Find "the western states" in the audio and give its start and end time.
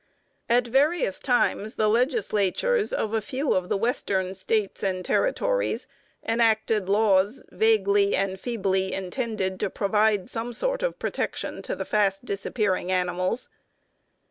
3.69-4.81